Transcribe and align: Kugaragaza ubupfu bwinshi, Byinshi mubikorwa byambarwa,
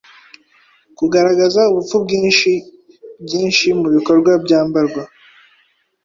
Kugaragaza 0.97 1.61
ubupfu 1.71 1.95
bwinshi, 2.03 2.51
Byinshi 3.25 3.67
mubikorwa 3.79 4.31
byambarwa, 4.45 5.03